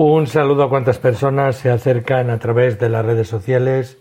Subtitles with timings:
[0.00, 3.98] Un saludo a cuantas personas se acercan a través de las redes sociales,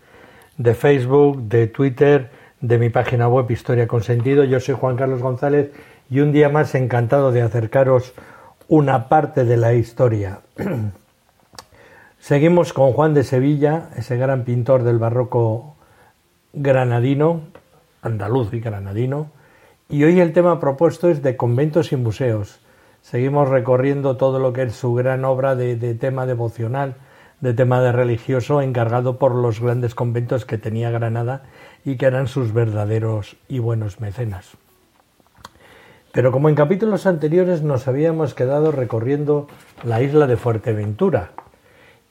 [0.56, 2.30] de Facebook, de Twitter,
[2.62, 4.44] de mi página web Historia con Sentido.
[4.44, 5.72] Yo soy Juan Carlos González
[6.08, 8.14] y un día más encantado de acercaros
[8.68, 10.42] una parte de la historia.
[12.20, 15.78] Seguimos con Juan de Sevilla, ese gran pintor del barroco
[16.54, 17.42] granadino,
[18.04, 19.32] andaluz y granadino,
[19.90, 22.60] y hoy el tema propuesto es de conventos y museos.
[23.10, 26.96] Seguimos recorriendo todo lo que es su gran obra de, tema devocional,
[27.40, 31.44] de tema de religioso, encargado por los grandes conventos que tenía Granada
[31.86, 34.58] y que eran sus verdaderos y buenos mecenas.
[36.12, 39.48] Pero como en capítulos anteriores nos habíamos quedado recorriendo
[39.86, 41.32] la isla de Fuerteventura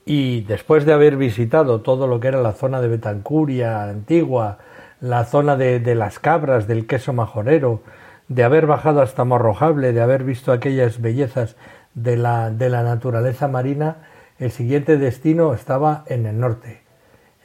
[0.07, 4.61] y después de haber visitado todo lo que era la zona de Betancuria antigua,
[5.03, 7.83] la zona de las cabras, del queso majorero,
[8.29, 11.57] de haber bajado hasta Morrojable, de haber visto aquellas bellezas
[11.95, 16.83] de la, de la naturaleza marina, el siguiente destino estaba en el norte.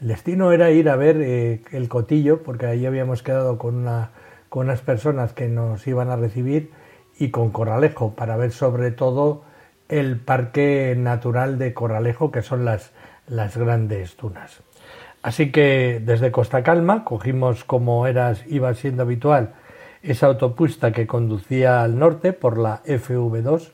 [0.01, 4.09] El destino era ir a ver eh, el cotillo, porque ahí habíamos quedado con una
[4.51, 6.71] con unas personas que nos iban a recibir
[7.17, 9.43] y con Corralejo para ver sobre todo
[9.87, 12.91] el parque natural de Corralejo que son las,
[13.27, 14.61] las grandes dunas.
[15.23, 19.53] Así que desde Costa Calma cogimos como era, iba siendo habitual
[20.03, 23.71] esa autopista que conducía al norte por la FV2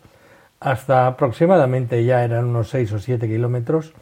[0.59, 3.93] hasta aproximadamente ya eran unos 6 o 7 kilómetros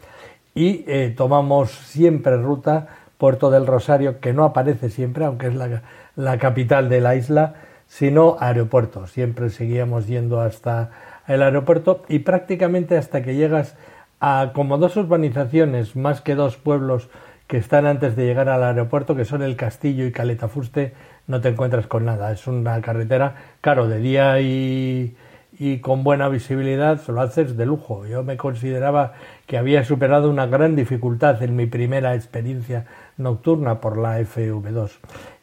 [0.53, 2.88] y eh, tomamos siempre ruta
[3.18, 5.84] Puerto del Rosario que no aparece siempre aunque es la,
[6.16, 7.56] la capital de la isla,
[7.88, 9.07] sino aeropuerto.
[9.07, 10.92] Siempre seguíamos yendo hasta
[11.28, 13.75] el aeropuerto y prácticamente hasta que llegas
[14.19, 17.09] a como dos urbanizaciones, más que dos pueblos
[17.47, 20.94] que están antes de llegar al aeropuerto, que son el Castillo y Caletafuste,
[21.28, 22.31] no te encuentras con nada.
[22.31, 25.16] Es una carretera, claro, de día y,
[25.58, 28.06] y con buena visibilidad, lo haces de lujo.
[28.06, 29.13] Yo me consideraba
[29.47, 32.86] que había superado una gran dificultad en mi primera experiencia
[33.18, 34.91] nocturna por la FV2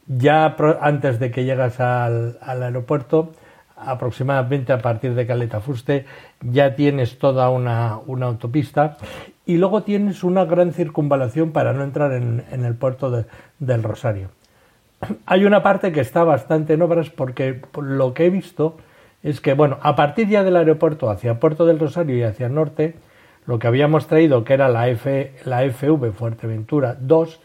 [0.06, 3.32] ya antes de que llegas al, aeropuerto,
[3.76, 6.06] aproximadamente a partir de Caleta Fuste,
[6.40, 8.96] ya tienes toda una, autopista
[9.46, 13.24] y luego tienes una gran circunvalación para no entrar en, el puerto
[13.58, 14.28] del Rosario.
[15.26, 18.76] Hay una parte que está bastante en obras porque lo que he visto
[19.22, 22.54] es que, bueno, a partir ya del aeropuerto hacia Puerto del Rosario y hacia el
[22.54, 22.96] norte,
[23.46, 27.40] lo que habíamos traído, que era la, F, la FV Fuerteventura 2,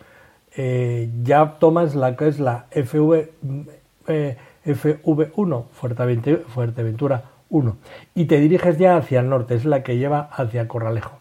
[0.57, 3.29] eh, ya tomas la que es la FV,
[4.07, 5.65] eh, FV1,
[6.47, 7.77] Fuerteventura, 1,
[8.15, 11.19] y te diriges ya hacia el norte, es la que lleva hacia Corralejo.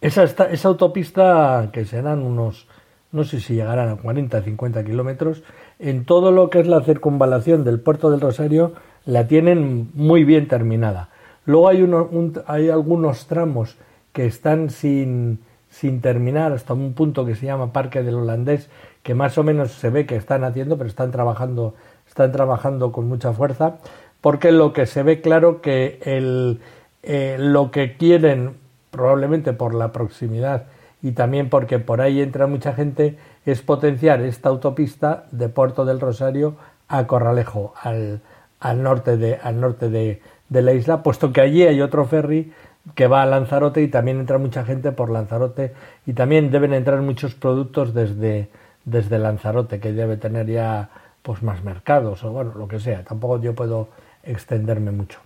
[0.00, 2.66] Esa, esa autopista, que serán unos,
[3.12, 5.42] no sé si llegarán a 40, 50 kilómetros,
[5.78, 8.72] en todo lo que es la circunvalación del puerto del Rosario,
[9.04, 11.08] la tienen muy bien terminada.
[11.46, 12.08] Luego hay, uno,
[12.46, 13.76] hay algunos tramos
[14.12, 18.68] que están sin, sin terminar hasta un punto que se llama Parque del Holandés,
[19.02, 21.74] que más o menos se ve que están haciendo, pero están trabajando,
[22.06, 23.78] están trabajando con mucha fuerza,
[24.20, 26.60] porque lo que se ve claro que el,
[27.02, 28.54] eh, lo que quieren,
[28.90, 30.66] probablemente por la proximidad
[31.02, 36.00] y también porque por ahí entra mucha gente, es potenciar esta autopista de Puerto del
[36.00, 36.56] Rosario
[36.88, 38.20] a Corralejo, al,
[38.60, 42.52] al norte, de, al norte de, la isla, puesto que allí hay otro ferry
[42.94, 45.74] que va a Lanzarote y también entra mucha gente por Lanzarote
[46.06, 48.48] y también deben entrar muchos productos desde,
[48.84, 50.90] desde Lanzarote que debe tener ya
[51.22, 53.04] pues más mercados o bueno lo que sea.
[53.04, 53.88] Tampoco yo puedo
[54.22, 55.20] extenderme mucho.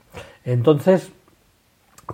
[0.44, 1.10] Entonces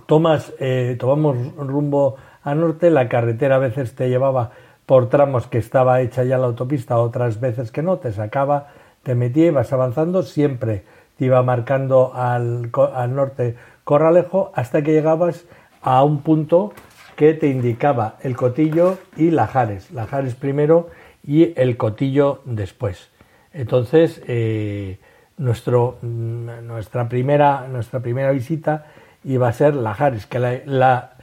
[0.05, 4.51] tomas eh, tomamos rumbo a norte la carretera a veces te llevaba
[4.85, 8.67] por tramos que estaba hecha ya la autopista otras veces que no te sacaba
[9.03, 10.83] te metía y vas avanzando siempre
[11.17, 15.45] te iba marcando al, al norte Corralejo hasta que llegabas
[15.81, 16.73] a un punto
[17.15, 19.91] que te indicaba el cotillo y Lajares.
[19.91, 20.89] Lajares primero
[21.25, 23.09] y el cotillo después.
[23.53, 24.97] Entonces, eh,
[25.37, 28.85] nuestro, mm, nuestra, primera, nuestra primera visita
[29.23, 31.13] iba a ser Lajares, que la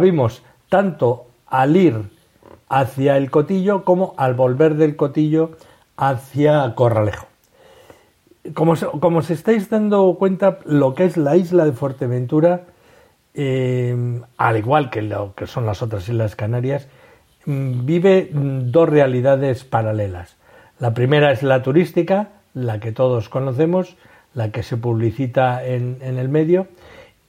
[0.00, 2.10] vimos tanto al ir
[2.68, 5.52] hacia el cotillo como al volver del cotillo
[5.96, 7.26] hacia Corralejo
[8.54, 12.64] como, como estáis dando cuenta, lo que es la isla de Fuerteventura
[13.34, 16.88] eh, al igual que lo que son las otras Islas Canarias,
[17.46, 20.36] mm, vive dos realidades paralelas.
[20.78, 23.96] La primera es la turística, la que todos conocemos,
[24.34, 26.66] la que se publicita en, el medio,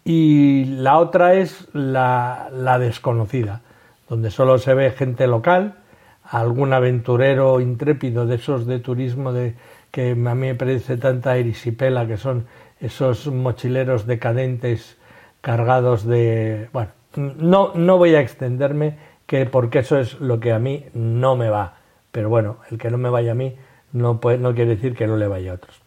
[0.05, 3.61] y la otra es la, desconocida,
[4.09, 5.75] donde solo se ve gente local,
[6.23, 9.55] algún aventurero intrépido de esos de turismo de,
[9.91, 12.45] que a mí me parece tanta erisipela, que son
[12.79, 14.97] esos mochileros decadentes
[15.41, 16.69] cargados de...
[16.73, 21.35] Bueno, no, no voy a extenderme que porque eso es lo que a mí no
[21.35, 21.75] me va.
[22.11, 23.55] Pero bueno, el que no me vaya a mí
[23.93, 25.81] no, puede, no quiere decir que no le vaya a otros.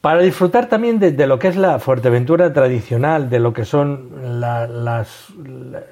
[0.00, 4.70] Para disfrutar también de, lo que es la Fuerteventura tradicional, de lo que son las,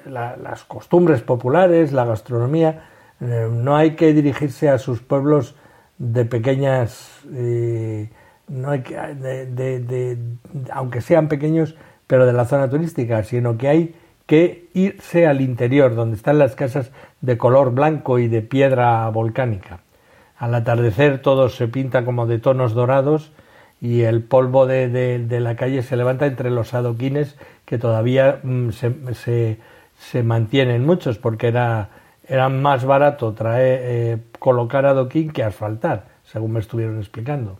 [0.07, 2.85] las, costumbres populares, la gastronomía,
[3.21, 5.53] eh, no hay que dirigirse a sus pueblos
[5.99, 8.09] de pequeñas, eh,
[8.47, 10.17] no hay que, de,
[10.71, 11.75] aunque sean pequeños,
[12.07, 13.95] pero de la zona turística, sino que hay
[14.25, 16.91] que irse al interior, donde están las casas
[17.21, 19.81] de color blanco y de piedra volcánica.
[20.35, 23.31] Al atardecer todo se pinta como de tonos dorados
[23.81, 29.57] y el polvo de, la calle se levanta entre los adoquines que todavía mm, se,
[29.97, 31.89] se, mantienen muchos porque era,
[32.27, 37.59] era más barato traer, eh, colocar adoquín que asfaltar, según me estuvieron explicando.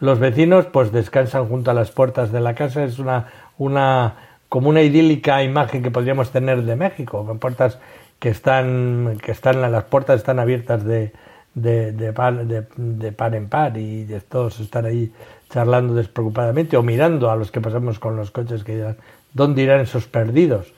[0.00, 4.14] Los vecinos pues descansan junto a las puertas de la casa, es una, una
[4.48, 7.78] como una idílica imagen que podríamos tener de México, con puertas
[8.18, 11.12] que están, que están las puertas están abiertas de,
[11.54, 15.12] de, de, par, de, par en par y de todos estar ahí
[15.50, 18.96] charlando despreocupadamente o mirando a los que pasamos con los coches que dirán,
[19.32, 20.72] ¿dónde irán esos perdidos?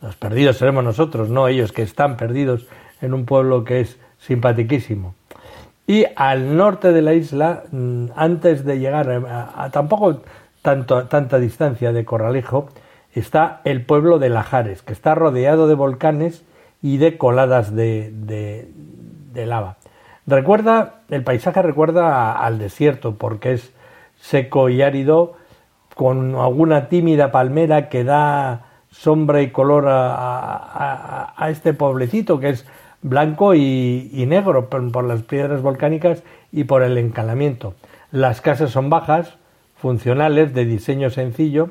[0.00, 2.66] Los perdidos seremos nosotros, no ellos que están perdidos
[3.00, 5.14] en un pueblo que es simpatiquísimo.
[5.86, 10.22] Y al norte de la isla, mm, antes de llegar a, tampoco
[10.62, 12.68] tanto, tanta distancia de Corralejo,
[13.14, 16.44] está el pueblo de Lajares, que está rodeado de volcanes
[16.80, 19.76] y de coladas de, de lava.
[20.26, 23.72] Recuerda, el paisaje recuerda al desierto porque es
[24.22, 25.34] seco y árido,
[25.94, 32.66] con alguna tímida palmera que da sombra y color a, este pueblecito que es
[33.02, 36.22] blanco y, negro por, las piedras volcánicas
[36.52, 37.74] y por el encalamiento.
[38.12, 39.36] Las casas son bajas,
[39.76, 41.70] funcionales, de diseño sencillo.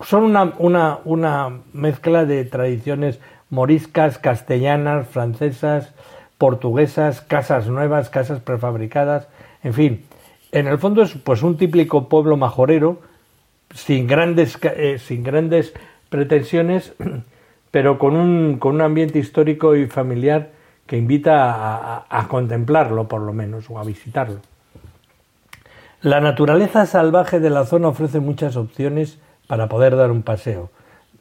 [0.00, 3.18] Son una, mezcla de tradiciones
[3.50, 5.92] moriscas, castellanas, francesas,
[6.38, 9.28] portuguesas, casas nuevas, casas prefabricadas,
[9.62, 10.04] en fin,
[10.54, 13.00] en el fondo es pues un típico pueblo majorero,
[13.74, 15.74] sin grandes, eh, sin grandes
[16.08, 16.94] pretensiones,
[17.72, 20.52] pero con un, con un ambiente histórico y familiar
[20.86, 24.38] que invita a, contemplarlo por lo menos o a visitarlo.
[26.02, 29.18] La naturaleza salvaje de la zona ofrece muchas opciones
[29.48, 30.70] para poder dar un paseo.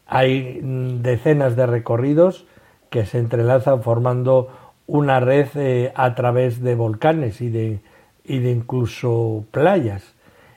[0.06, 2.46] Hay mm, decenas de recorridos
[2.92, 4.50] que se entrelazan formando
[4.86, 7.80] una red eh, a través de volcanes y de,
[8.24, 10.14] y de incluso playas.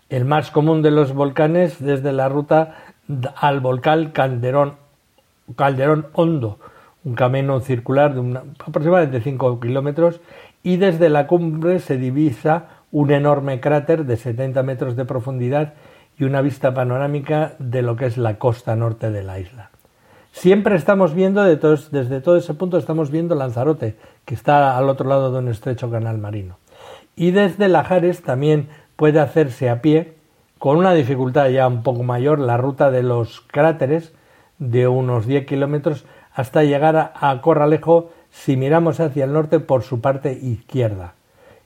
[0.09, 2.77] El más común de los volcanes desde la ruta
[3.37, 4.75] al volcán Calderón,
[5.57, 6.59] Calderón Hondo,
[7.05, 10.21] un camino circular de aproximadamente 5 kilómetros
[10.63, 15.75] y desde la cumbre se divisa un enorme cráter de 70 metros de profundidad
[16.19, 19.71] y una vista panorámica de lo que es la costa norte de la isla.
[20.33, 25.33] Siempre estamos viendo, desde todo ese punto estamos viendo Lanzarote, que está al otro lado
[25.33, 26.59] de un estrecho canal marino.
[27.19, 30.13] Y desde Lajares también puede hacerse a pie,
[30.59, 34.13] con una dificultad ya un poco mayor, la ruta de los cráteres
[34.59, 36.05] de unos 10 kilómetros
[36.35, 41.15] hasta llegar a, Corralejo si miramos hacia el norte por su parte izquierda.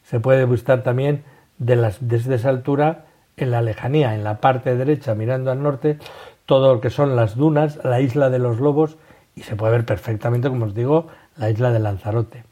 [0.04, 1.24] Se puede buscar también
[1.58, 5.98] desde esa altura en la lejanía, en la parte derecha mirando al norte,
[6.46, 8.98] todo lo que son las dunas, la isla de los lobos
[9.34, 12.49] y se puede ver perfectamente, como os digo, la isla de Lanzarote.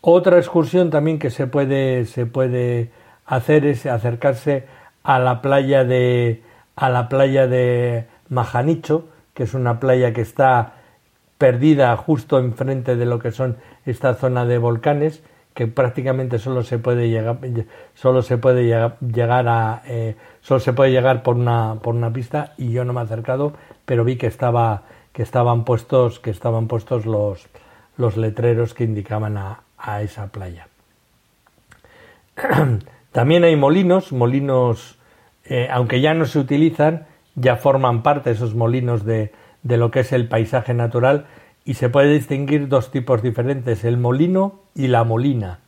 [0.00, 2.90] Otra excursión también que se puede, se puede
[3.26, 4.66] hacer es acercarse
[5.02, 6.42] a la playa de
[6.76, 10.74] a la playa de Majanicho, que es una playa que está
[11.38, 15.22] perdida justo enfrente de lo que son esta zona de volcanes
[15.54, 17.38] que prácticamente solo se puede llegar
[17.94, 22.54] solo se puede llegar, a eh, solo se puede llegar por una por una pista
[22.58, 26.68] y yo no me he acercado pero vi que estaba que estaban puestos que estaban
[26.68, 27.48] puestos los
[27.96, 30.68] los letreros que indicaban a, a esa playa
[33.12, 34.98] también hay molinos molinos
[35.44, 39.32] eh, aunque ya no se utilizan ya forman parte esos molinos de,
[39.62, 41.26] de lo que es el paisaje natural
[41.64, 45.60] y se puede distinguir dos tipos diferentes, el molino y la molina.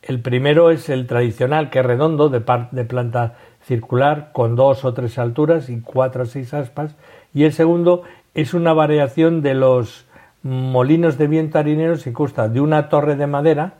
[0.00, 4.94] El primero es el tradicional, que es redondo, de, de planta circular con dos o
[4.94, 6.96] tres alturas y cuatro o seis aspas
[7.32, 8.02] y el segundo
[8.34, 10.03] es una variación de los
[10.44, 13.78] molinos de viento harineros que consta de una torre de madera,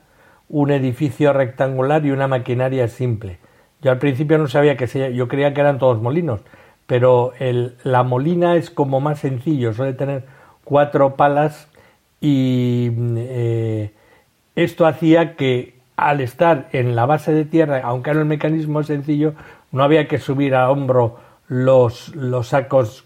[0.48, 3.38] un edificio rectangular y una maquinaria simple.
[3.82, 6.40] Yo al principio no sabía que se, yo creía que eran todos molinos,
[6.86, 10.24] pero la molina es como más sencillo, suele tener
[10.64, 11.68] cuatro palas
[12.20, 13.92] y eh,
[14.56, 19.34] esto hacía que al estar en la base de tierra, aunque era el mecanismo sencillo,
[19.70, 23.04] no había que subir a hombro los, los sacos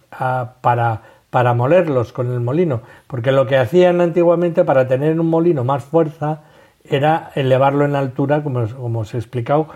[0.60, 5.64] para, para molerlos con el molino, porque lo que hacían antiguamente para tener un molino
[5.64, 6.42] más fuerza
[6.84, 9.68] era elevarlo en altura, como, os he explicado,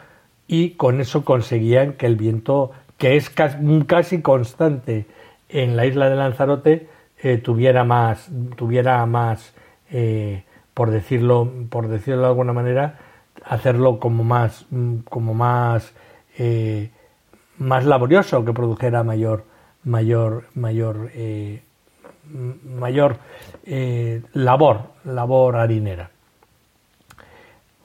[0.46, 5.06] y con eso conseguían que el viento, que es casi, constante
[5.48, 6.88] en la isla de Lanzarote,
[7.22, 9.54] eh, tuviera más, tuviera más
[9.90, 10.44] eh,
[10.74, 12.98] por decirlo, por decirlo de alguna manera,
[13.44, 14.66] hacerlo como más,
[15.08, 15.92] como más,
[16.38, 16.90] eh,
[17.58, 19.44] más laborioso, que produjera mayor,
[19.84, 21.10] mayor, mayor,
[22.76, 23.18] mayor
[24.32, 26.10] labor, labor harinera.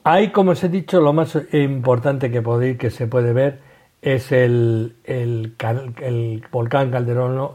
[0.04, 3.60] Hay, como os he dicho, lo más importante que, podéis, que se puede ver
[4.00, 5.54] es el, el,
[6.00, 7.50] el volcán Calderón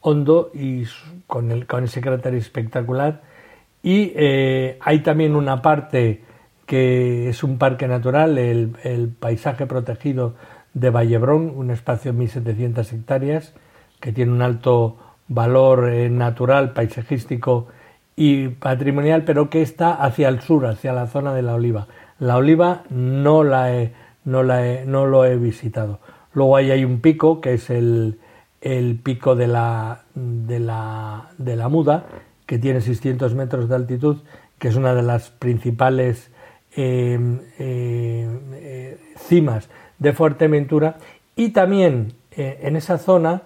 [0.00, 0.84] Hondo y
[1.26, 3.22] con, el, con ese cráter espectacular.
[3.82, 6.22] Y eh, hay también una parte
[6.66, 10.34] que es un parque natural, el, el paisaje protegido
[10.74, 13.54] de Vallebrón, un espacio de 1.700 hectáreas
[14.02, 14.96] que tiene un alto
[15.28, 17.68] valor eh, natural, paisajístico
[18.16, 21.86] y patrimonial, pero que está hacia el sur, hacia la zona de la oliva.
[22.18, 23.92] La oliva no la he,
[24.24, 26.00] no la no lo he visitado.
[26.34, 28.18] Luego ahí hay un pico que es el,
[28.60, 32.06] el pico de la, de la, de la Muda,
[32.44, 34.18] que tiene 600 metros de altitud,
[34.58, 36.32] que es una de las principales
[36.76, 37.18] eh,
[37.60, 40.96] eh, cimas de Fuerteventura,
[41.36, 43.42] y también en esa zona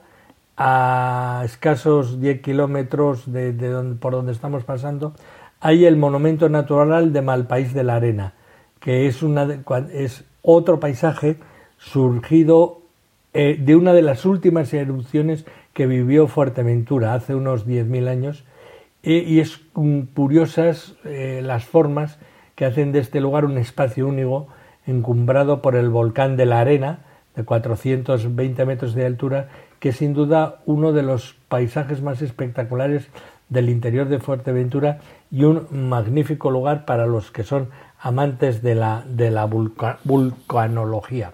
[0.56, 3.52] a escasos 10 kilómetros de,
[4.00, 5.14] por donde estamos pasando,
[5.60, 8.34] hay el monumento natural de Malpaís de la Arena,
[8.80, 11.36] que es, una es otro paisaje
[11.78, 12.80] surgido
[13.34, 15.44] eh, de una de las últimas erupciones
[15.74, 18.44] que vivió Fuerteventura hace unos 10.000 años,
[19.02, 19.60] y es
[20.14, 22.18] curiosas eh, las formas
[22.56, 24.48] que hacen de este lugar un espacio único
[24.84, 27.00] encumbrado por el volcán de la Arena,
[27.36, 29.48] de 420 metros de altura,
[29.80, 33.08] que es sin duda uno de los paisajes más espectaculares
[33.48, 34.98] del interior de Fuerteventura
[35.30, 37.68] y un magnífico lugar para los que son
[38.00, 41.32] amantes de la, de la vulcanología.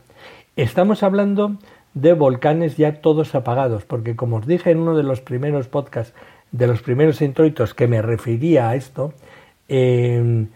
[0.57, 1.57] Estamos hablando
[1.95, 6.15] de volcanes ya todos apagados, porque como os dije en uno de los primeros podcasts,
[6.51, 9.15] de los primeros introitos que me refería a esto,
[9.69, 10.49] em,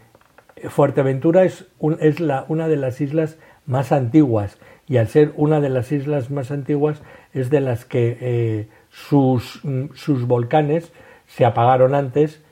[0.69, 1.67] Fuerteventura es,
[2.01, 6.31] es la, una de las islas más antiguas y al ser una de las islas
[6.31, 7.03] más antiguas
[7.33, 9.61] es de las que eh, sus,
[9.95, 10.93] sus volcanes
[11.27, 12.43] se apagaron antes,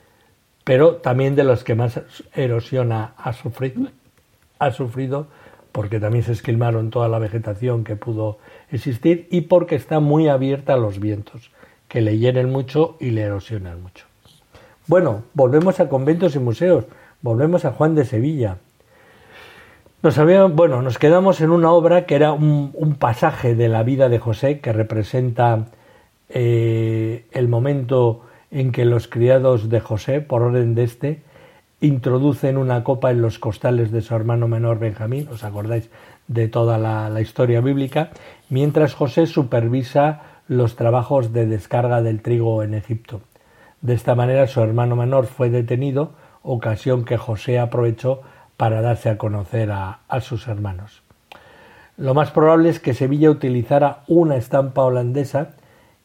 [0.64, 2.00] pero también de los que más
[2.34, 3.88] erosión ha, sufrido,
[4.58, 5.28] ha sufrido,
[5.72, 8.38] porque también se esquilmaron toda la vegetación que pudo
[8.70, 11.50] existir y porque está muy abierta a los vientos,
[11.88, 14.06] que le hieren mucho y le erosionan mucho.
[14.86, 16.84] Bueno, volvemos a conventos y museos,
[17.22, 18.58] volvemos a Juan de Sevilla.
[20.04, 20.18] Nos
[20.52, 24.60] bueno, nos quedamos en una obra que era un, pasaje de la vida de José
[24.60, 25.64] que representa
[26.28, 28.20] eh, el momento
[28.50, 31.22] en que los criados de José, por orden de este,
[31.80, 35.88] introducen una copa en los costales de su hermano menor Benjamín, os acordáis
[36.28, 38.10] de toda la, historia bíblica,
[38.50, 43.22] mientras José supervisa los trabajos de descarga del trigo en Egipto.
[43.80, 46.10] De esta manera su hermano menor fue detenido,
[46.42, 48.20] ocasión que José aprovechó
[48.56, 51.02] para darse a conocer a, sus hermanos.
[51.96, 55.50] Lo más probable es que Sevilla utilizara una estampa holandesa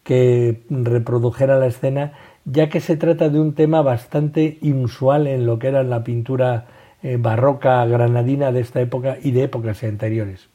[0.03, 2.13] que reprodujera la escena,
[2.46, 6.65] ya que se trata de un tema bastante inusual en lo que era la pintura
[7.03, 10.50] eh, barroca granadina de esta época y de épocas anteriores.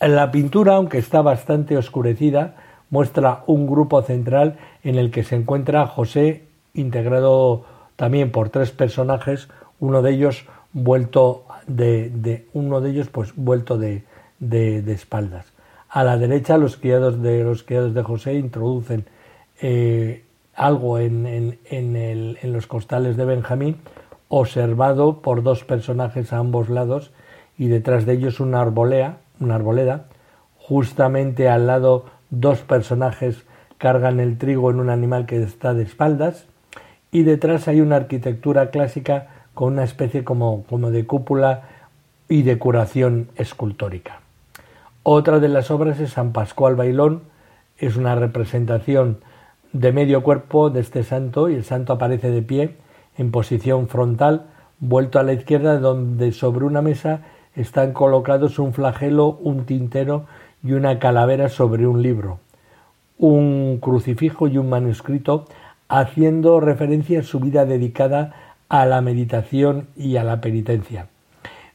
[0.00, 2.56] La pintura, aunque está bastante oscurecida,
[2.90, 7.64] muestra un grupo central en el que se encuentra José, integrado
[7.96, 14.04] también por tres personajes, uno de ellos vuelto de, uno de ellos pues vuelto de,
[14.38, 15.46] de, espaldas.
[15.88, 19.04] A la derecha los criados de los criados de José introducen
[19.60, 20.24] eh,
[20.54, 23.76] algo en, en, en, los costales de Benjamín,
[24.28, 27.12] observado por dos personajes a ambos lados
[27.58, 30.06] y detrás de ellos una una arboleda.
[30.56, 33.44] Justamente al lado dos personajes
[33.76, 36.46] cargan el trigo en un animal que está de espaldas
[37.10, 41.68] y detrás hay una arquitectura clásica con una especie como, como de cúpula
[42.28, 44.20] y decoración escultórica.
[45.02, 47.22] Otra de las obras es San Pascual Bailón,
[47.78, 49.18] es una representación
[49.72, 52.76] de medio cuerpo de este santo y el santo aparece de pie
[53.18, 54.46] en posición frontal,
[54.78, 57.22] vuelto a la izquierda, donde sobre una mesa
[57.54, 60.26] están colocados un flagelo, un tintero
[60.62, 62.38] y una calavera sobre un libro,
[63.18, 65.46] un crucifijo y un manuscrito,
[65.88, 68.34] haciendo referencia a su vida dedicada
[68.72, 71.08] a la meditación y a la penitencia.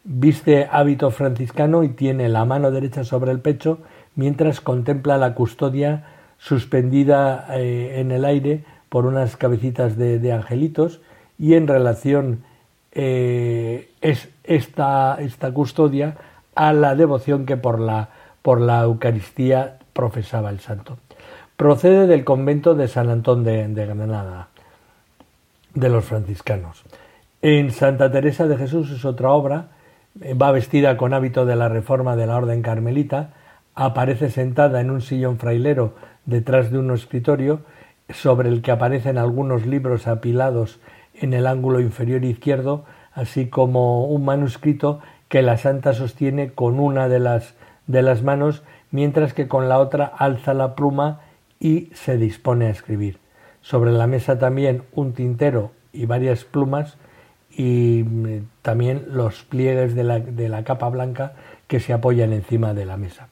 [0.03, 3.77] Viste hábito franciscano y tiene la mano derecha sobre el pecho
[4.15, 6.05] mientras contempla la custodia
[6.39, 10.99] suspendida eh, en el aire por unas cabecitas de, angelitos
[11.37, 12.41] y en relación
[12.93, 16.17] eh, es esta, esta custodia
[16.55, 18.09] a la devoción que por la,
[18.41, 20.97] por la Eucaristía profesaba el santo.
[21.57, 24.47] Procede del convento de San Antón de, de Granada,
[25.79, 26.83] de los franciscanos.
[27.41, 29.67] En Santa Teresa de Jesús es otra obra,
[30.21, 33.33] eh, va vestida con hábito de la reforma de la orden carmelita,
[33.75, 35.93] aparece sentada en un sillón frailero
[36.25, 37.61] detrás de un escritorio
[38.09, 40.79] sobre el que aparecen algunos libros apilados
[41.13, 47.07] en el ángulo inferior izquierdo, así como un manuscrito que la santa sostiene con una
[47.07, 47.53] de las,
[47.85, 51.21] de las manos, mientras que con la otra alza la pluma
[51.59, 53.19] y se dispone a escribir.
[53.67, 56.95] Sobre la mesa también un tintero y varias plumas
[57.51, 61.33] y mm, también los pliegues de la, de la capa blanca
[61.67, 63.27] que se apoyan encima de la mesa.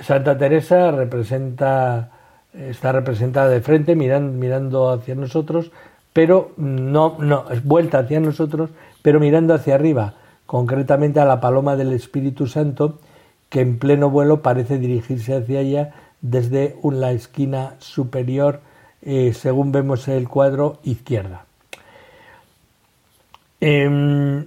[0.00, 2.10] Santa Teresa representa,
[2.52, 5.70] está representada de frente, mirando, mirando hacia nosotros,
[6.12, 10.14] pero no, no, es vuelta hacia nosotros, pero mirando hacia arriba,
[10.44, 12.98] concretamente a la paloma del Espíritu Santo,
[13.48, 18.58] que en pleno vuelo parece dirigirse hacia ella desde la esquina superior,
[19.02, 21.44] eh, según vemos el cuadro, izquierda.
[23.60, 24.46] Em,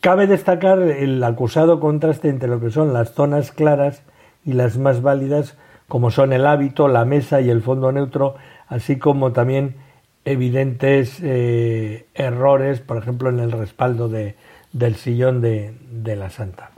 [0.00, 4.02] cabe destacar el acusado contraste entre lo que son las zonas claras
[4.44, 5.56] y las más válidas
[5.88, 8.36] como son el hábito, la mesa y el fondo neutro,
[8.68, 9.76] así como también
[10.24, 14.36] evidentes eh, errores, por ejemplo, en el respaldo de,
[14.72, 16.70] del sillón de, de, la Santa.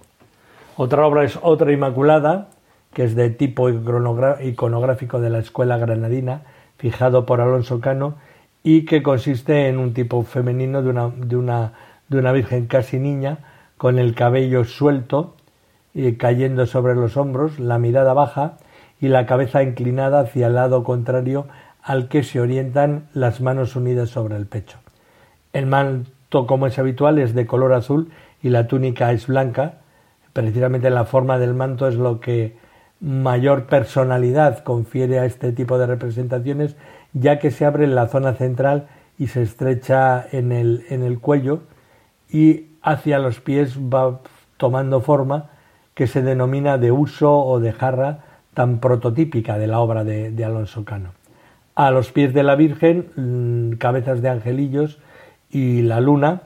[0.77, 2.49] Otra obra es Otra Inmaculada,
[2.97, 6.45] que es de tipo iconográfico de la Escuela Granadina,
[6.79, 8.15] fijado por Alonso Cano,
[8.63, 11.73] y que consiste en un tipo femenino de una, de una,
[12.09, 13.41] de una Virgen casi niña,
[13.77, 15.35] con el cabello suelto,
[16.17, 18.57] cayendo sobre los hombros, la mirada baja
[18.99, 21.49] y la cabeza inclinada hacia el lado contrario
[21.83, 24.79] al que se orientan las manos unidas sobre el pecho.
[25.53, 28.11] El manto, como es habitual, es de color azul
[28.43, 29.81] y la túnica es blanca.
[30.33, 32.65] Precisamente la forma del manto es lo que
[33.07, 36.75] mayor personalidad confiere a este tipo de representaciones,
[37.13, 41.21] ya que se abre en la zona central y se estrecha en el, en el
[41.21, 41.61] cuello
[42.29, 44.23] y hacia los pies va
[44.57, 45.51] tomando forma
[45.95, 50.85] que se denomina de uso o de jarra tan prototípica de la obra de, Alonso
[50.85, 51.11] Cano.
[51.77, 54.99] A los pies de la Virgen, mm, cabezas de angelillos
[55.49, 56.43] y la luna,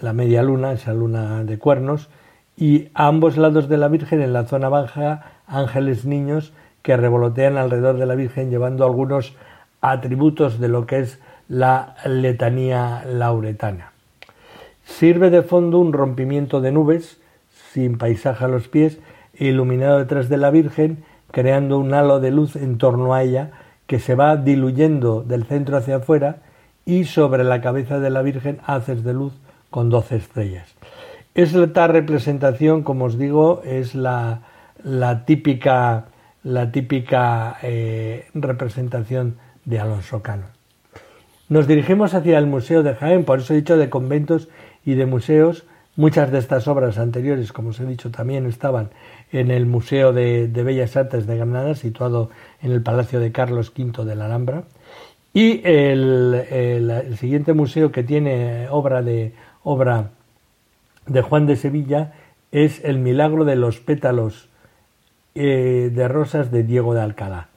[0.00, 2.08] la media luna, esa luna de cuernos,
[2.56, 6.52] y a ambos lados de la Virgen, en la zona baja, ángeles niños
[6.82, 9.34] que revolotean alrededor de la Virgen llevando algunos
[9.80, 13.92] atributos de lo que es la letanía lauretana.
[14.84, 17.18] Sirve de fondo un rompimiento de nubes
[17.72, 18.98] sin paisaje a los pies
[19.38, 23.50] iluminado detrás de la Virgen, creando un halo de luz en torno a ella
[23.86, 26.36] que se va diluyendo del centro hacia afuera
[26.86, 29.32] y sobre la cabeza de la Virgen haces de luz
[29.70, 30.74] con doce estrellas.
[31.34, 34.42] Esta representación, como os digo, es la,
[34.84, 36.06] la típica,
[36.44, 40.46] la típica eh, representación de Alonso Cano.
[41.48, 44.48] Nos dirigimos hacia el Museo de Jaén, por eso he dicho de conventos
[44.84, 45.64] y de museos,
[45.96, 48.90] Muchas de estas obras anteriores, como os he dicho, también estaban
[49.30, 54.04] en el Museo de, Bellas Artes de Granada, situado en el Palacio de Carlos V
[54.04, 54.64] de la Alhambra.
[55.32, 60.10] Y el, siguiente museo que tiene obra de, obra
[61.06, 62.12] de Juan de Sevilla
[62.50, 64.48] es El Milagro de los Pétalos
[65.34, 67.48] eh, de Rosas de Diego de Alcalá.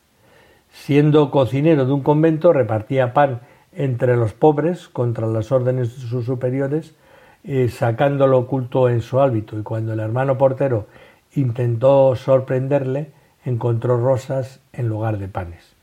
[0.72, 3.42] Siendo cocinero de un convento, repartía pan
[3.74, 6.96] entre los pobres contra las órdenes de sus superiores
[7.44, 10.88] eh, sacándolo oculto en su hábito y cuando el hermano portero
[11.34, 13.12] intentó sorprenderle,
[13.46, 15.76] encontró rosas en lugar de panes.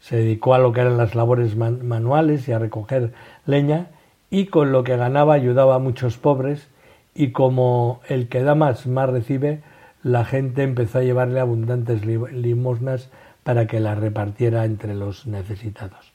[0.00, 3.12] Se dedicó a lo que eran las labores manuales y a recoger
[3.46, 3.86] leña
[4.28, 6.68] y con lo que ganaba ayudaba a muchos pobres
[7.14, 9.62] y como el que da más más recibe,
[10.06, 13.10] la gente empezó a llevarle abundantes limosnas
[13.42, 16.12] para que las repartiera entre los necesitados.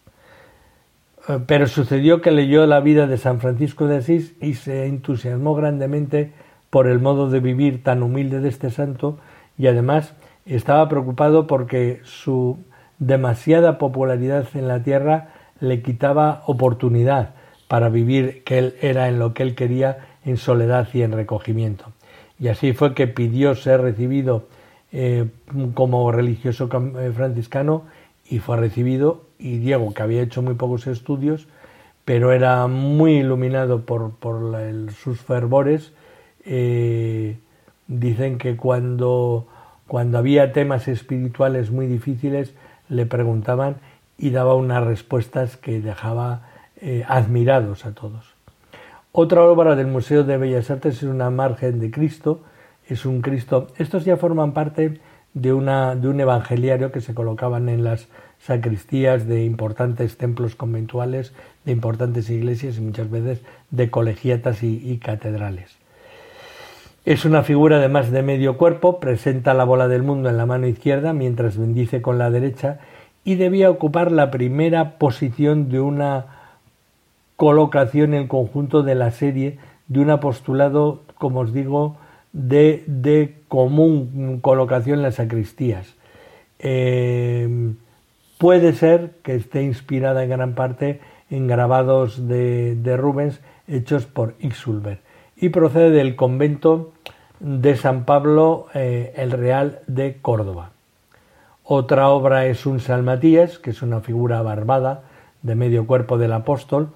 [1.27, 5.55] Eh, pero sucedió que leyó la vida de San Francisco de Asís y se entusiasmó
[5.55, 6.31] grandemente
[6.69, 9.19] por el modo de vivir tan humilde de este santo
[9.57, 10.13] y además
[10.45, 12.59] estaba preocupado porque su
[12.97, 17.31] demasiada popularidad en la tierra le quitaba oportunidad
[17.67, 21.91] para vivir que él era en lo que él quería en soledad y en recogimiento.
[22.41, 24.47] Y así fue que pidió ser recibido
[24.91, 25.27] eh,
[25.75, 27.83] como religioso eh, franciscano
[28.27, 31.47] y fue recibido y Diego, que había hecho muy pocos estudios,
[32.03, 34.13] pero era muy iluminado por,
[35.03, 35.93] sus fervores,
[36.43, 37.37] eh,
[37.85, 39.47] dicen que cuando,
[39.85, 42.55] cuando había temas espirituales muy difíciles
[42.89, 43.75] le preguntaban
[44.17, 46.47] y daba unas respuestas que dejaba
[47.07, 48.30] admirados a todos.
[49.13, 52.39] Otra obra del Museo de Bellas Artes es una margen de Cristo,
[52.87, 53.67] es un Cristo.
[53.77, 55.01] Estos ya forman parte
[55.33, 58.07] de, una, de un evangeliario que se colocaban en las
[58.39, 61.33] sacristías de importantes templos conventuales,
[61.65, 65.75] de importantes iglesias y muchas veces de colegiatas y, catedrales.
[67.03, 70.45] Es una figura de más de medio cuerpo, presenta la bola del mundo en la
[70.45, 72.79] mano izquierda mientras bendice con la derecha
[73.25, 76.40] y debía ocupar la primera posición de una
[77.41, 81.97] colocación en el conjunto de la serie de un apostolado, como os digo,
[82.33, 85.95] de, común colocación en las sacristías.
[86.59, 87.73] Eh,
[88.37, 91.01] puede ser que esté inspirada en gran parte
[91.31, 94.99] en grabados de, Rubens hechos por Ixulber
[95.35, 96.93] y procede del convento
[97.39, 100.73] de San Pablo eh, el Real de Córdoba.
[101.63, 105.05] Otra obra es un Salmatías, que es una figura barbada
[105.41, 106.91] de medio cuerpo del apóstol,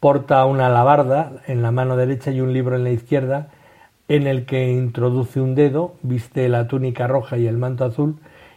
[0.00, 3.48] porta una alabarda en la mano derecha y un libro en la izquierda
[4.08, 8.16] en el que introduce un dedo, viste la túnica roja y el manto azul,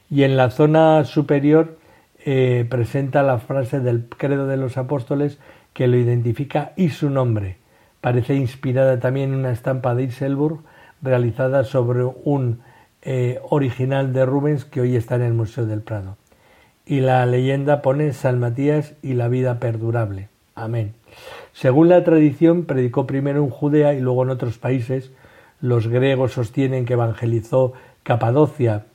[0.09, 1.77] y en la zona superior
[2.23, 5.39] eh, presenta la frase del credo de los apóstoles
[5.73, 7.57] que lo identifica y su nombre.
[7.99, 10.59] Parece inspirada también en una estampa de Iselburg
[11.01, 12.61] realizada sobre un
[13.01, 16.17] eh, original de Rubens que hoy está en el Museo del Prado.
[16.85, 20.29] Y la leyenda pone San Matías y la vida perdurable.
[20.55, 21.00] Amén.
[21.53, 25.11] Según la tradición, predicó primero en Judea y luego en otros países,
[25.59, 28.85] los griegos sostienen que evangelizó Capadocia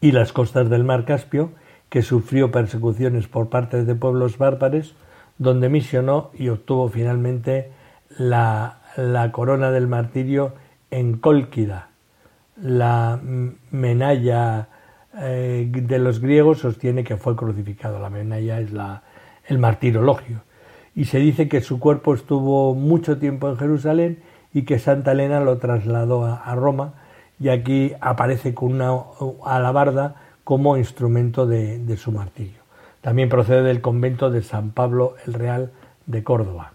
[0.00, 1.50] y las costas del mar Caspio,
[1.88, 4.94] que sufrió persecuciones por parte de pueblos bárbaros,
[5.38, 7.70] donde misionó y obtuvo finalmente
[8.18, 8.78] la,
[9.32, 10.54] corona del martirio
[10.90, 11.88] en Cólquida.
[12.60, 13.20] La
[13.70, 14.68] menalla
[15.18, 17.98] eh, de los griegos sostiene que fue crucificado.
[17.98, 19.02] La menalla es la,
[19.46, 20.42] el martirologio.
[20.96, 24.18] Y se dice que su cuerpo estuvo mucho tiempo en Jerusalén
[24.54, 26.94] y que Santa Elena lo trasladó a, Roma
[27.38, 28.98] y aquí aparece con una
[29.44, 32.60] alabarda como instrumento de, su martirio.
[33.02, 35.70] También procede del convento de San Pablo el Real
[36.06, 36.72] de Córdoba.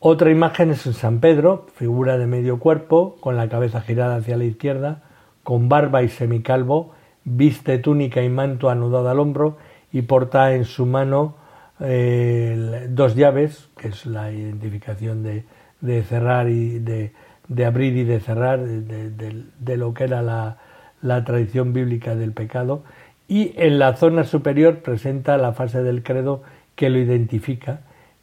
[0.00, 4.44] Otra imagen es San Pedro, figura de medio cuerpo, con la cabeza girada hacia la
[4.44, 5.02] izquierda,
[5.44, 6.90] con barba y semicalvo,
[7.22, 9.56] viste túnica y manto anudado al hombro
[9.92, 11.36] y porta en su mano
[11.82, 15.44] dos llaves, que es la identificación de,
[15.80, 17.12] de cerrar y de,
[17.48, 20.58] de abrir y de cerrar, de, lo que era la,
[21.02, 22.84] la, tradición bíblica del pecado.
[23.28, 26.42] Y en la zona superior presenta la fase del credo
[26.76, 27.80] que lo identifica.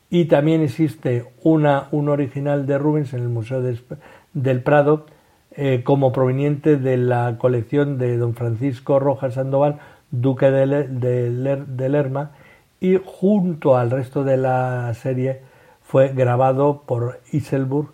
[0.10, 5.06] Y también existe una, un original de Rubens en el Museo del Prado,
[5.52, 9.80] eh, como proveniente de la colección de don Francisco Rojas Sandoval,
[10.12, 12.32] duque de Lerma,
[12.80, 15.42] y junto al resto de la serie
[15.84, 17.90] fue grabado por Iselburg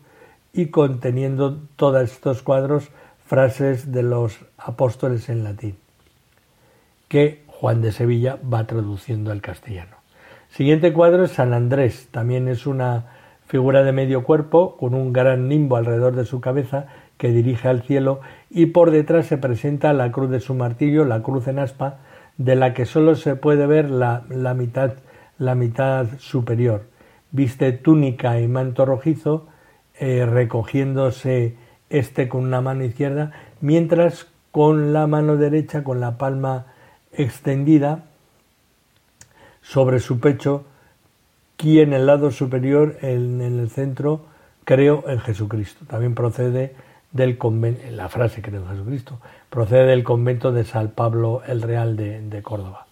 [0.54, 2.90] y conteniendo todos estos cuadros
[3.26, 5.76] frases de los apóstoles en latín,
[7.08, 9.98] que Juan de Sevilla va traduciendo al castellano.
[10.50, 13.06] Siguiente cuadro es San Andrés, también es una
[13.48, 17.84] figura de medio cuerpo con un gran nimbo alrededor de su cabeza que dirige al
[17.84, 21.98] cielo y por detrás se presenta la cruz de su martillo, la cruz en aspa,
[22.38, 24.94] de la que solo se puede ver la, la mitad,
[25.38, 26.84] la mitad superior
[27.36, 29.48] viste túnica y manto rojizo,
[30.00, 31.56] eh, recogiéndose
[31.90, 36.68] este con una mano izquierda, mientras con la mano derecha, con la palma
[37.12, 38.06] extendida
[39.62, 40.66] sobre su pecho,
[41.58, 44.26] y en el lado superior, en, el centro,
[44.66, 45.86] creo en Jesucristo.
[45.88, 46.76] También procede
[47.16, 51.96] del convento, la frase creo en Jesucristo, procede del convento de San Pablo el Real
[51.96, 52.88] de Córdoba.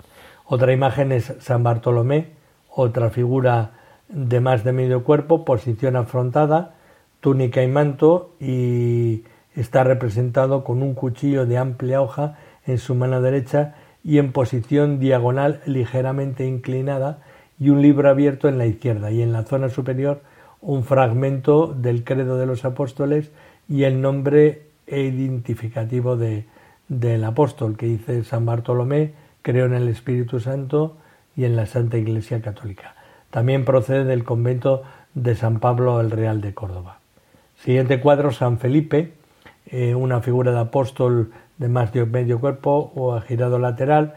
[0.45, 2.31] Otra imagen es San Bartolomé,
[2.69, 3.71] otra figura
[4.07, 6.75] de más de medio cuerpo, posición afrontada,
[7.19, 9.23] túnica y manto y
[9.55, 14.99] está representado con un cuchillo de amplia hoja en su mano derecha y en posición
[14.99, 17.19] diagonal ligeramente inclinada
[17.59, 20.21] y un libro abierto en la izquierda y en la zona superior
[20.61, 23.31] un fragmento del credo de los apóstoles
[23.69, 26.45] y el nombre identificativo de,
[26.87, 30.97] del apóstol que dice San Bartolomé, creo en el Espíritu Santo
[31.35, 32.95] y en la Santa Iglesia Católica.
[33.31, 36.99] También procede del convento de San Pablo el Real de Córdoba.
[37.57, 39.13] Siguiente cuadro, San Felipe,
[39.67, 44.15] eh, una figura de apóstol de más de medio cuerpo o girado lateral,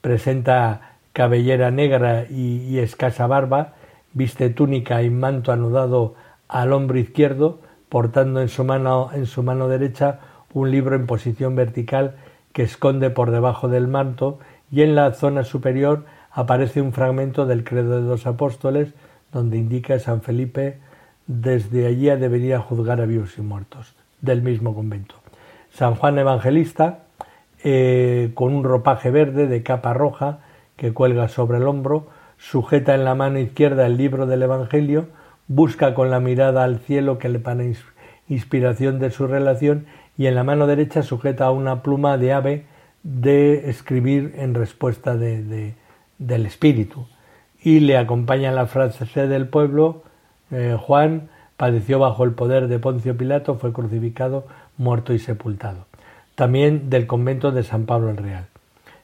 [0.00, 3.74] presenta cabellera negra y, escasa barba,
[4.12, 6.14] viste túnica y manto anudado
[6.48, 7.58] al hombro izquierdo,
[7.94, 10.18] portando en su mano, en su mano derecha
[10.52, 12.16] un libro en posición vertical
[12.52, 17.62] que esconde por debajo del manto y en la zona superior aparece un fragmento del
[17.62, 18.94] credo de los apóstoles
[19.30, 20.80] donde indica San Felipe
[21.28, 25.14] desde allí debería juzgar a vivos y muertos del mismo convento.
[25.70, 27.04] San Juan Evangelista
[27.62, 30.40] eh, con un ropaje verde de capa roja
[30.74, 35.06] que cuelga sobre el hombro, sujeta en la mano izquierda el libro del Evangelio,
[35.48, 37.64] busca con la mirada al cielo que le pana
[38.28, 42.66] inspiración de su relación y en la mano derecha sujeta una pluma de ave
[43.02, 45.74] de escribir en respuesta de,
[46.18, 47.06] del Espíritu.
[47.62, 50.02] Y le acompaña la frase del pueblo,
[50.50, 55.86] eh, Juan padeció bajo el poder de Poncio Pilato, fue crucificado, muerto y sepultado.
[56.34, 58.46] También del convento de San Pablo el Real.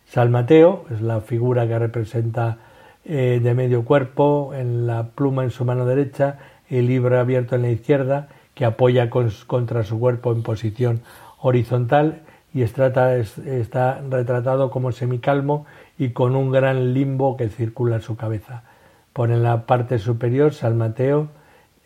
[0.07, 2.59] San Mateo es la figura que representa
[3.04, 7.62] eh, de medio cuerpo, en la pluma en su mano derecha, el libro abierto en
[7.62, 11.00] la izquierda, que apoya contra su cuerpo en posición
[11.38, 15.66] horizontal y está retratado como semicalmo
[15.98, 18.62] y con un gran limbo que circula en su cabeza.
[19.12, 21.28] Pone en la parte superior San Mateo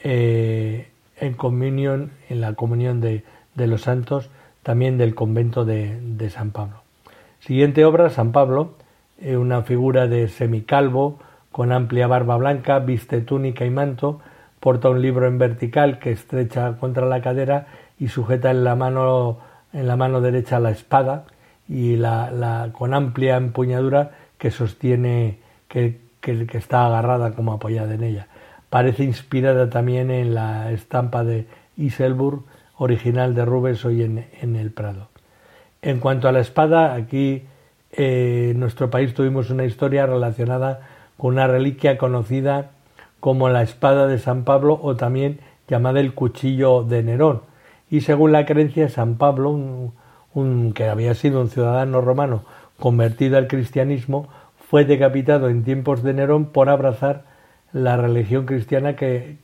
[0.03, 3.25] eh, en comunión, en la comunión de,
[3.57, 4.31] los santos,
[4.63, 6.83] también del convento de, San Pablo.
[7.41, 8.75] Siguiente obra, San Pablo,
[9.21, 11.19] eh, una figura de semicalvo,
[11.53, 14.21] con amplia barba blanca, viste túnica y manto,
[14.61, 17.67] porta un libro en vertical que estrecha contra la cadera
[17.99, 19.39] y sujeta en la mano,
[19.73, 21.27] en la mano derecha la espada
[21.69, 26.01] y la, con amplia empuñadura que sostiene, que,
[26.53, 28.29] está agarrada como apoyada en ella.
[28.71, 31.47] Parece inspirada también en la estampa de
[31.77, 32.43] Iselburg,
[32.79, 35.09] original de Rubens hoy en, el Prado.
[35.83, 37.45] En cuanto a la espada, aquí
[37.97, 40.81] eh, en nuestro país tuvimos una historia relacionada
[41.17, 42.71] con una reliquia conocida
[43.21, 47.43] como la espada de San Pablo o también llamada el cuchillo de Nerón.
[47.91, 49.51] Y según la creencia, San Pablo,
[50.35, 52.43] un, que había sido un ciudadano romano
[52.79, 54.29] convertido al cristianismo,
[54.69, 57.25] fue decapitado en tiempos de Nerón por abrazar
[57.73, 59.37] la religión cristiana que,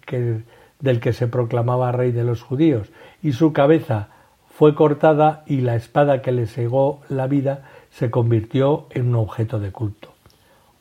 [0.81, 2.91] del que se proclamaba rey de los judíos,
[3.23, 4.09] y su cabeza
[4.49, 9.59] fue cortada y la espada que le cegó la vida se convirtió en un objeto
[9.59, 10.13] de culto.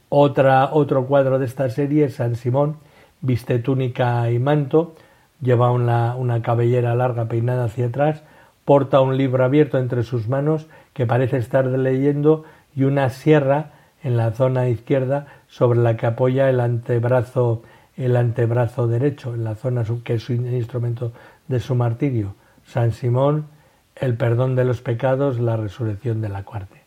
[0.09, 2.77] Otra, otro cuadro de esta serie es San Simón,
[3.21, 4.95] viste túnica y manto,
[5.41, 8.23] lleva una, una cabellera larga peinada hacia atrás,
[8.65, 12.43] porta un libro abierto entre sus manos que parece estar leyendo
[12.75, 13.71] y una sierra
[14.03, 17.63] en la zona izquierda sobre la que apoya el antebrazo
[17.99, 21.11] el antebrazo derecho, en la zona que es un instrumento
[21.49, 22.33] de su martirio.
[22.65, 23.47] San Simón,
[23.95, 26.78] el perdón de los pecados, la resurrección de la cuarta.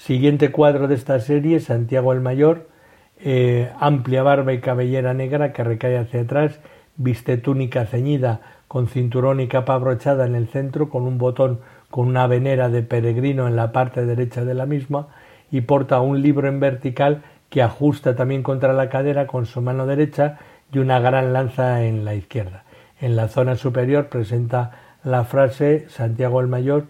[0.00, 2.70] Siguiente cuadro de esta serie, Santiago el Mayor,
[3.18, 6.58] eh, amplia barba y cabellera negra que recae hacia atrás,
[6.96, 11.60] viste túnica ceñida con cinturón y capa abrochada en el centro, con un botón
[11.90, 15.08] con una venera de peregrino en la parte derecha de la misma,
[15.50, 19.84] y porta un libro en vertical que ajusta también contra la cadera con su mano
[19.84, 20.38] derecha
[20.72, 22.64] y una gran lanza en la izquierda.
[23.02, 24.70] En la zona superior presenta
[25.04, 26.86] la frase Santiago el Mayor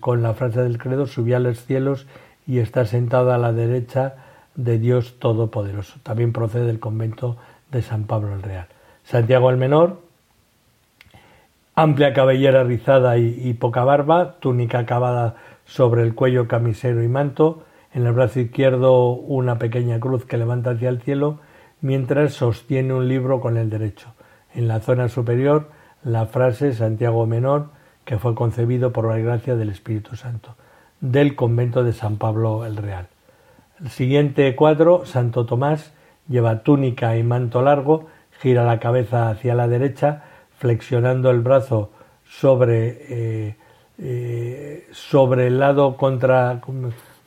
[0.00, 2.06] con la frase del credo subió a los cielos
[2.46, 4.14] y está sentado a la derecha
[4.54, 5.98] de Dios Todopoderoso.
[6.02, 7.36] También procede del convento
[7.70, 8.66] de San Pablo el Real.
[9.04, 10.00] Santiago el Menor,
[11.74, 18.06] amplia cabellera rizada y, poca barba, túnica acabada sobre el cuello, camisero y manto, en
[18.06, 21.40] el brazo izquierdo una pequeña cruz que levanta hacia el cielo,
[21.80, 24.12] mientras sostiene un libro con el derecho.
[24.54, 25.70] En la zona superior,
[26.02, 27.70] la frase Santiago Menor,
[28.10, 30.56] que fue concebido por la gracia del Espíritu Santo,
[31.00, 33.06] del convento de San Pablo el Real.
[33.80, 35.92] El siguiente cuadro, Santo Tomás,
[36.28, 38.08] lleva túnica y manto largo,
[38.40, 40.24] gira la cabeza hacia la derecha,
[40.58, 41.92] flexionando el brazo
[42.28, 43.56] sobre, eh,
[43.98, 46.60] eh, sobre el lado contra,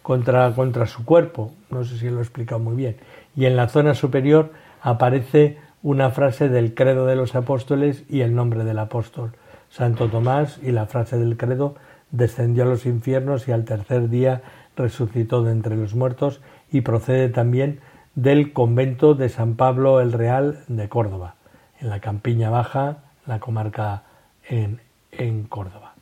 [0.02, 1.54] contra, contra su cuerpo.
[1.70, 2.98] No sé si lo he explicado muy bien.
[3.38, 8.36] Y en la zona superior aparece una frase del credo de los apóstoles y el
[8.36, 9.32] nombre del apóstol.
[9.74, 11.74] Santo Tomás y la frase del credo
[12.12, 14.44] descendió a los infiernos y al tercer día
[14.76, 17.80] resucitó de entre los muertos y procede también
[18.14, 21.38] del convento de San Pablo el Real de Córdoba,
[21.82, 24.04] en la Campiña Baja, la comarca
[24.48, 24.80] en,
[25.12, 25.96] en Córdoba.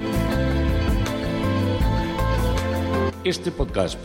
[3.26, 3.98] Este podcast